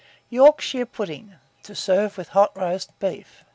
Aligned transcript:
YORKSHIRE 0.31 0.87
PUDDING, 0.87 1.35
to 1.61 1.75
serve 1.75 2.17
with 2.17 2.29
hot 2.29 2.57
Roast 2.57 2.97
Beef. 2.97 3.43